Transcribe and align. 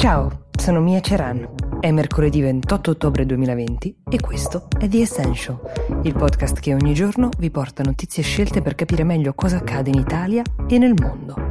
Ciao, 0.00 0.46
sono 0.58 0.80
Mia 0.80 1.00
Ceran. 1.00 1.46
È 1.78 1.90
mercoledì 1.90 2.40
28 2.40 2.92
ottobre 2.92 3.26
2020 3.26 3.96
e 4.10 4.18
questo 4.18 4.68
è 4.78 4.88
The 4.88 5.02
Essential, 5.02 5.60
il 6.04 6.14
podcast 6.14 6.58
che 6.58 6.72
ogni 6.72 6.94
giorno 6.94 7.28
vi 7.36 7.50
porta 7.50 7.82
notizie 7.82 8.22
scelte 8.22 8.62
per 8.62 8.74
capire 8.74 9.04
meglio 9.04 9.34
cosa 9.34 9.58
accade 9.58 9.90
in 9.90 9.98
Italia 9.98 10.42
e 10.66 10.78
nel 10.78 10.94
mondo. 10.98 11.49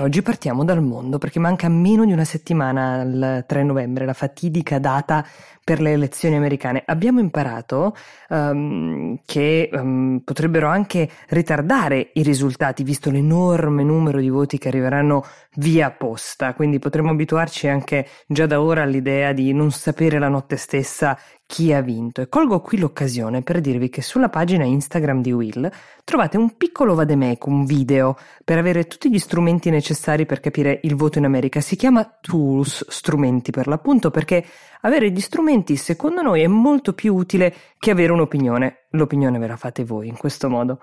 Oggi 0.00 0.22
partiamo 0.22 0.64
dal 0.64 0.80
mondo 0.80 1.18
perché 1.18 1.40
manca 1.40 1.68
meno 1.68 2.04
di 2.04 2.12
una 2.12 2.24
settimana 2.24 3.00
al 3.00 3.44
3 3.46 3.64
novembre, 3.64 4.06
la 4.06 4.12
fatidica 4.12 4.78
data 4.78 5.26
per 5.64 5.80
le 5.80 5.92
elezioni 5.92 6.36
americane. 6.36 6.82
Abbiamo 6.86 7.18
imparato 7.20 7.94
um, 8.28 9.18
che 9.26 9.68
um, 9.72 10.22
potrebbero 10.24 10.68
anche 10.68 11.10
ritardare 11.28 12.10
i 12.14 12.22
risultati 12.22 12.84
visto 12.84 13.10
l'enorme 13.10 13.82
numero 13.82 14.20
di 14.20 14.30
voti 14.30 14.56
che 14.56 14.68
arriveranno 14.68 15.24
via 15.56 15.90
posta, 15.90 16.54
quindi 16.54 16.78
potremmo 16.78 17.10
abituarci 17.10 17.66
anche 17.68 18.06
già 18.26 18.46
da 18.46 18.62
ora 18.62 18.82
all'idea 18.82 19.32
di 19.32 19.52
non 19.52 19.70
sapere 19.70 20.18
la 20.18 20.28
notte 20.28 20.56
stessa 20.56 21.18
chi 21.48 21.72
ha 21.72 21.80
vinto 21.80 22.20
e 22.20 22.28
colgo 22.28 22.60
qui 22.60 22.76
l'occasione 22.76 23.40
per 23.40 23.62
dirvi 23.62 23.88
che 23.88 24.02
sulla 24.02 24.28
pagina 24.28 24.64
Instagram 24.64 25.22
di 25.22 25.32
Will 25.32 25.72
trovate 26.04 26.36
un 26.36 26.58
piccolo 26.58 26.94
vademecum, 26.94 27.64
video 27.64 28.18
per 28.44 28.58
avere 28.58 28.86
tutti 28.86 29.10
gli 29.10 29.18
strumenti 29.18 29.70
necessari 29.70 30.26
per 30.26 30.40
capire 30.40 30.80
il 30.82 30.94
voto 30.94 31.16
in 31.16 31.24
America. 31.24 31.62
Si 31.62 31.74
chiama 31.74 32.18
Tools, 32.20 32.84
strumenti 32.90 33.50
per 33.50 33.66
l'appunto, 33.66 34.10
perché 34.10 34.44
avere 34.82 35.10
gli 35.10 35.20
strumenti 35.20 35.76
secondo 35.76 36.20
noi 36.20 36.42
è 36.42 36.46
molto 36.46 36.92
più 36.92 37.14
utile 37.14 37.54
che 37.78 37.90
avere 37.90 38.12
un'opinione. 38.12 38.88
L'opinione 38.90 39.38
ve 39.38 39.46
la 39.46 39.56
fate 39.56 39.84
voi 39.84 40.06
in 40.06 40.18
questo 40.18 40.50
modo. 40.50 40.80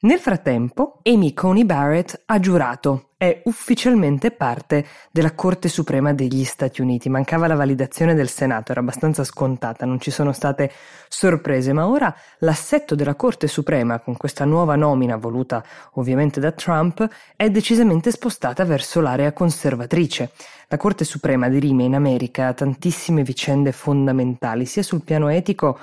Nel 0.00 0.20
frattempo, 0.20 1.00
Amy 1.02 1.34
Coney 1.34 1.64
Barrett 1.64 2.22
ha 2.26 2.38
giurato, 2.38 3.08
è 3.16 3.42
ufficialmente 3.46 4.30
parte 4.30 4.86
della 5.10 5.34
Corte 5.34 5.68
Suprema 5.68 6.12
degli 6.12 6.44
Stati 6.44 6.80
Uniti. 6.80 7.08
Mancava 7.08 7.48
la 7.48 7.56
validazione 7.56 8.14
del 8.14 8.28
Senato, 8.28 8.70
era 8.70 8.80
abbastanza 8.80 9.24
scontata, 9.24 9.84
non 9.86 9.98
ci 9.98 10.12
sono 10.12 10.30
state 10.30 10.70
sorprese, 11.08 11.72
ma 11.72 11.88
ora 11.88 12.14
l'assetto 12.38 12.94
della 12.94 13.16
Corte 13.16 13.48
Suprema, 13.48 13.98
con 13.98 14.16
questa 14.16 14.44
nuova 14.44 14.76
nomina 14.76 15.16
voluta 15.16 15.64
ovviamente 15.94 16.38
da 16.38 16.52
Trump, 16.52 17.04
è 17.34 17.50
decisamente 17.50 18.12
spostata 18.12 18.64
verso 18.64 19.00
l'area 19.00 19.32
conservatrice. 19.32 20.30
La 20.68 20.76
Corte 20.76 21.04
Suprema 21.04 21.48
dirime 21.48 21.82
in 21.82 21.96
America 21.96 22.52
tantissime 22.52 23.24
vicende 23.24 23.72
fondamentali, 23.72 24.64
sia 24.64 24.84
sul 24.84 25.02
piano 25.02 25.28
etico 25.28 25.76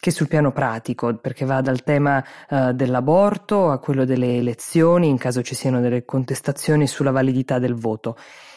che 0.00 0.10
sul 0.10 0.28
piano 0.28 0.50
pratico, 0.50 1.14
perché 1.16 1.44
va 1.44 1.60
dal 1.60 1.82
tema 1.82 2.24
uh, 2.48 2.72
dell'aborto 2.72 3.70
a 3.70 3.78
quello 3.78 4.06
delle 4.06 4.38
elezioni, 4.38 5.08
in 5.08 5.18
caso 5.18 5.42
ci 5.42 5.54
siano 5.54 5.80
delle 5.80 6.06
contestazioni 6.06 6.86
sulla 6.86 7.10
validità 7.10 7.58
del 7.58 7.74
voto. 7.74 8.16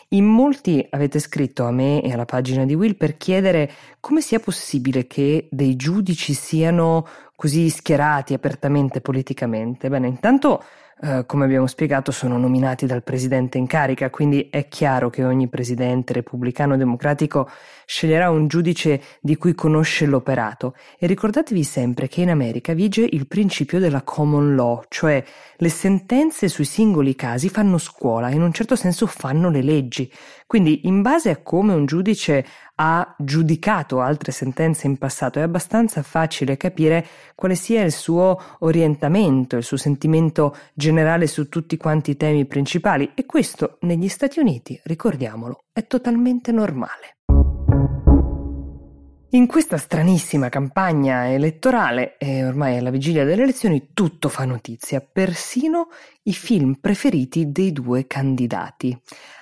In 0.10 0.26
molti 0.26 0.86
avete 0.90 1.20
scritto 1.20 1.66
a 1.66 1.72
me 1.72 2.02
e 2.02 2.14
alla 2.14 2.26
pagina 2.26 2.66
di 2.66 2.76
Will 2.76 2.96
per 2.96 3.18
chiedere 3.18 3.70
come 4.00 4.22
sia 4.22 4.40
possibile 4.40 5.06
che 5.06 5.48
dei 5.52 5.76
giudici 5.76 6.34
siano 6.34 7.06
così 7.36 7.70
schierati 7.70 8.34
apertamente 8.34 9.02
politicamente. 9.02 9.90
Bene, 9.90 10.08
intanto 10.08 10.64
eh, 11.02 11.26
come 11.26 11.46
abbiamo 11.46 11.68
spiegato, 11.68 12.12
sono 12.12 12.38
nominati 12.38 12.86
dal 12.86 13.04
presidente 13.04 13.58
in 13.58 13.68
carica, 13.68 14.10
quindi 14.10 14.48
è 14.50 14.68
chiaro 14.68 15.10
che 15.10 15.24
ogni 15.24 15.48
presidente 15.48 16.14
repubblicano 16.14 16.78
democratico 16.78 17.50
sceglierà 17.86 18.30
un 18.30 18.48
giudice 18.48 19.02
di 19.20 19.36
cui 19.36 19.54
conosce 19.54 20.06
l'operato. 20.06 20.76
E 20.98 21.08
ricordatevi 21.08 21.64
sempre 21.64 22.08
che 22.08 22.22
in 22.22 22.30
America 22.30 22.74
vige 22.74 23.08
il 23.10 23.28
principio 23.28 23.80
della 23.80 24.04
common 24.04 24.56
law, 24.56 24.84
cioè 24.88 25.24
le 25.58 25.70
sentenze 25.70 26.48
sui 26.48 26.66
singoli 26.66 27.16
casi 27.16 27.50
fanno 27.50 27.78
scuola, 27.78 28.30
in 28.30 28.42
un 28.42 28.54
certo 28.54 28.76
senso 28.76 29.06
fanno 29.06 29.50
le 29.50 29.62
leggi. 29.62 30.12
Quindi, 30.54 30.82
in 30.86 31.02
base 31.02 31.32
a 31.32 31.38
come 31.38 31.74
un 31.74 31.88
giudice 31.88 32.46
ha 32.76 33.16
giudicato 33.18 34.02
altre 34.02 34.32
sentenze 34.32 34.86
in 34.86 35.00
passato, 35.00 35.40
è 35.40 35.42
abbastanza 35.42 36.04
facile 36.04 36.58
capire 36.58 37.04
quale 37.34 37.56
sia 37.56 37.82
il 37.82 37.92
suo 37.92 38.40
orientamento, 38.60 39.58
il 39.58 39.64
suo 39.64 39.78
sentimento 39.78 40.56
generale 40.76 41.26
su 41.26 41.50
tutti 41.50 41.76
quanti 41.76 42.12
i 42.12 42.18
temi 42.18 42.46
principali 42.46 43.14
e 43.16 43.26
questo 43.26 43.78
negli 43.80 44.08
Stati 44.08 44.40
Uniti, 44.40 44.80
ricordiamolo, 44.84 45.64
è 45.74 45.88
totalmente 45.88 46.52
normale. 46.52 47.16
In 49.36 49.48
questa 49.48 49.78
stranissima 49.78 50.48
campagna 50.48 51.28
elettorale, 51.28 52.18
e 52.20 52.46
ormai 52.46 52.78
alla 52.78 52.92
vigilia 52.92 53.26
delle 53.26 53.42
elezioni, 53.42 53.90
tutto 53.92 54.30
fa 54.30 54.46
notizia, 54.46 55.02
persino 55.02 55.88
i 56.26 56.34
film 56.34 56.76
preferiti 56.76 57.52
dei 57.52 57.72
due 57.72 58.06
candidati. 58.06 58.96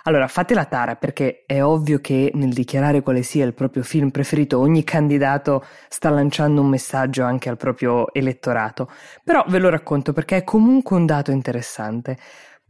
Allora, 0.04 0.30
fate 0.30 0.54
la 0.54 0.64
tara 0.64 0.96
perché 0.96 1.44
è 1.46 1.62
ovvio 1.62 2.00
che 2.00 2.32
nel 2.36 2.54
dichiarare 2.54 3.02
quale 3.02 3.22
sia 3.22 3.44
il 3.44 3.54
proprio 3.54 3.84
film 3.84 4.12
preferito 4.12 4.60
ogni 4.60 4.86
candidato 4.86 5.66
sta 5.90 6.10
lanciando 6.10 6.62
un 6.62 6.70
messaggio 6.70 7.24
anche 7.24 7.50
al 7.50 7.58
proprio 7.58 8.14
elettorato, 8.14 8.90
però 9.26 9.44
ve 9.50 9.60
lo 9.60 9.70
racconto 9.70 10.14
perché 10.14 10.38
è 10.38 10.44
comunque 10.46 10.96
un 10.96 11.06
dato 11.06 11.32
interessante. 11.32 12.18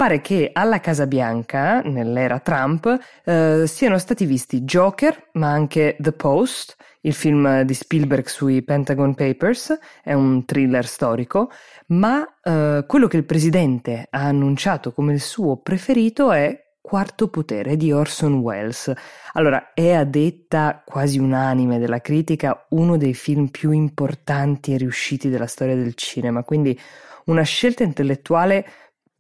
Pare 0.02 0.20
che 0.20 0.50
alla 0.52 0.80
Casa 0.80 1.06
Bianca, 1.06 1.82
nell'era 1.82 2.40
Trump, 2.40 2.98
eh, 3.24 3.66
siano 3.68 4.00
stati 4.00 4.26
visti 4.26 4.62
Joker, 4.62 5.28
ma 5.34 5.52
anche 5.52 5.96
The 6.00 6.12
Post, 6.12 6.76
il 7.02 7.14
film 7.14 7.62
di 7.62 7.74
Spielberg 7.76 8.26
sui 8.26 8.64
Pentagon 8.64 9.14
Papers, 9.14 9.78
è 10.02 10.14
un 10.14 10.44
thriller 10.44 10.88
storico, 10.88 11.52
ma 11.90 12.28
eh, 12.42 12.84
quello 12.88 13.06
che 13.06 13.18
il 13.18 13.26
presidente 13.26 14.08
ha 14.10 14.24
annunciato 14.24 14.92
come 14.92 15.14
il 15.14 15.22
suo 15.22 15.58
preferito 15.58 16.32
è 16.32 16.70
Quarto 16.82 17.30
potere 17.30 17.78
di 17.78 17.92
Orson 17.92 18.40
Welles. 18.40 18.92
Allora, 19.34 19.72
è 19.76 19.92
a 19.92 20.04
detta 20.04 20.82
quasi 20.84 21.20
unanime 21.20 21.78
della 21.78 22.02
critica 22.02 22.66
uno 22.70 22.98
dei 22.98 23.14
film 23.14 23.50
più 23.50 23.70
importanti 23.70 24.74
e 24.74 24.78
riusciti 24.78 25.30
della 25.30 25.46
storia 25.46 25.76
del 25.76 25.94
cinema, 25.94 26.42
quindi 26.42 26.78
una 27.26 27.44
scelta 27.44 27.84
intellettuale 27.84 28.66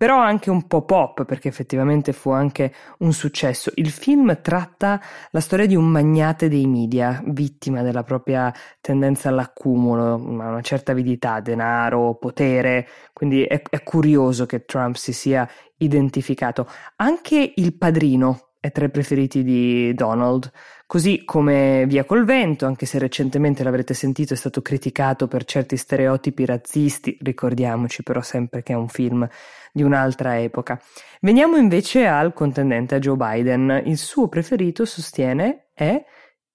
però 0.01 0.17
anche 0.17 0.49
un 0.49 0.65
po' 0.65 0.81
pop 0.83 1.25
perché 1.25 1.47
effettivamente 1.47 2.11
fu 2.11 2.31
anche 2.31 2.73
un 3.01 3.13
successo. 3.13 3.71
Il 3.75 3.91
film 3.91 4.41
tratta 4.41 4.99
la 5.29 5.39
storia 5.39 5.67
di 5.67 5.75
un 5.75 5.85
magnate 5.85 6.49
dei 6.49 6.65
media, 6.65 7.21
vittima 7.27 7.83
della 7.83 8.01
propria 8.01 8.51
tendenza 8.81 9.29
all'accumulo, 9.29 10.15
una 10.15 10.59
certa 10.61 10.91
avidità, 10.91 11.39
denaro, 11.39 12.15
potere, 12.15 12.87
quindi 13.13 13.43
è, 13.43 13.61
è 13.69 13.83
curioso 13.83 14.47
che 14.47 14.65
Trump 14.65 14.95
si 14.95 15.13
sia 15.13 15.47
identificato. 15.77 16.65
Anche 16.95 17.53
il 17.55 17.77
padrino 17.77 18.50
è 18.61 18.71
tra 18.71 18.85
i 18.85 18.91
preferiti 18.91 19.43
di 19.43 19.91
Donald, 19.95 20.49
così 20.85 21.23
come 21.25 21.85
Via 21.87 22.05
col 22.05 22.25
vento, 22.25 22.67
anche 22.67 22.85
se 22.85 22.99
recentemente 22.99 23.63
l'avrete 23.63 23.95
sentito 23.95 24.33
è 24.33 24.37
stato 24.37 24.61
criticato 24.61 25.27
per 25.27 25.45
certi 25.45 25.75
stereotipi 25.75 26.45
razzisti, 26.45 27.17
ricordiamoci 27.21 28.03
però 28.03 28.21
sempre 28.21 28.61
che 28.61 28.73
è 28.73 28.75
un 28.75 28.87
film 28.87 29.27
di 29.73 29.81
un'altra 29.81 30.39
epoca. 30.39 30.79
Veniamo 31.21 31.57
invece 31.57 32.05
al 32.05 32.33
contendente 32.33 32.99
Joe 32.99 33.15
Biden. 33.15 33.81
Il 33.85 33.97
suo 33.97 34.27
preferito, 34.27 34.85
sostiene, 34.85 35.69
è 35.73 36.03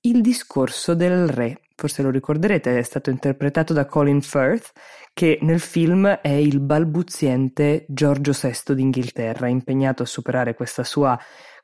Il 0.02 0.20
discorso 0.20 0.94
del 0.94 1.26
re. 1.28 1.62
Forse 1.74 2.02
lo 2.02 2.10
ricorderete, 2.10 2.78
è 2.78 2.82
stato 2.82 3.10
interpretato 3.10 3.72
da 3.72 3.84
Colin 3.84 4.22
Firth, 4.22 4.70
che 5.12 5.38
nel 5.42 5.60
film 5.60 6.06
è 6.06 6.28
il 6.28 6.60
balbuziente 6.60 7.84
Giorgio 7.88 8.32
VI 8.32 8.74
d'Inghilterra, 8.74 9.48
impegnato 9.48 10.04
a 10.04 10.06
superare 10.06 10.54
questa 10.54 10.84
sua 10.84 11.18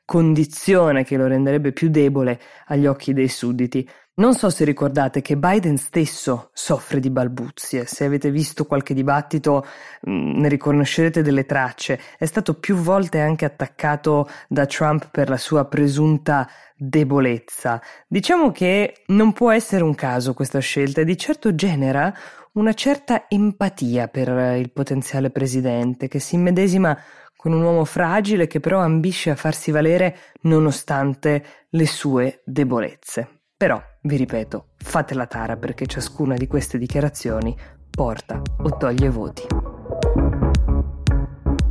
condizione 0.05 1.03
che 1.03 1.17
lo 1.17 1.27
renderebbe 1.27 1.71
più 1.71 1.89
debole 1.89 2.39
agli 2.67 2.85
occhi 2.85 3.13
dei 3.13 3.27
sudditi. 3.27 3.87
Non 4.15 4.35
so 4.35 4.51
se 4.51 4.63
ricordate 4.63 5.23
che 5.23 5.37
Biden 5.37 5.75
stesso 5.77 6.51
soffre 6.53 6.99
di 6.99 7.09
balbuzie, 7.09 7.87
se 7.87 8.05
avete 8.05 8.29
visto 8.29 8.67
qualche 8.67 8.93
dibattito 8.93 9.65
mm, 10.07 10.39
ne 10.39 10.49
riconoscerete 10.49 11.23
delle 11.23 11.47
tracce, 11.47 11.99
è 12.19 12.25
stato 12.25 12.59
più 12.59 12.75
volte 12.75 13.19
anche 13.19 13.45
attaccato 13.45 14.29
da 14.47 14.67
Trump 14.67 15.09
per 15.09 15.29
la 15.29 15.37
sua 15.37 15.65
presunta 15.65 16.47
debolezza. 16.75 17.81
Diciamo 18.07 18.51
che 18.51 19.01
non 19.07 19.33
può 19.33 19.51
essere 19.51 19.83
un 19.83 19.95
caso 19.95 20.35
questa 20.35 20.59
scelta 20.59 21.01
e 21.01 21.05
di 21.05 21.17
certo 21.17 21.55
genera 21.55 22.13
una 22.51 22.73
certa 22.73 23.25
empatia 23.27 24.09
per 24.09 24.57
il 24.59 24.71
potenziale 24.71 25.31
presidente 25.31 26.07
che 26.07 26.19
si 26.19 26.35
immedesima 26.35 26.95
con 27.35 27.51
un 27.51 27.63
uomo 27.63 27.83
fragile 27.83 28.45
che 28.45 28.59
però 28.59 28.79
ambisce 28.79 29.31
a 29.31 29.35
farsi 29.35 29.71
valere 29.71 30.17
nonostante 30.41 31.43
le 31.69 31.87
sue 31.87 32.43
debolezze. 32.45 33.39
Però, 33.63 33.81
vi 34.01 34.17
ripeto, 34.17 34.71
fate 34.75 35.13
la 35.13 35.25
tara 35.25 35.55
perché 35.55 35.85
ciascuna 35.85 36.35
di 36.35 36.47
queste 36.47 36.77
dichiarazioni 36.77 37.55
porta 37.89 38.41
o 38.57 38.75
toglie 38.75 39.07
voti. 39.07 39.43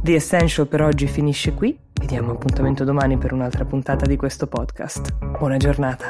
The 0.01 0.15
Essential 0.15 0.67
per 0.69 0.81
oggi 0.81 1.07
finisce 1.07 1.53
qui. 1.53 1.79
Vi 1.93 2.07
diamo 2.07 2.33
appuntamento 2.33 2.85
domani 2.85 3.19
per 3.19 3.35
un'altra 3.35 3.67
puntata 3.67 4.07
di 4.07 4.17
questo 4.17 4.47
podcast. 4.47 5.19
Buona 5.37 5.59
giornata. 5.59 6.09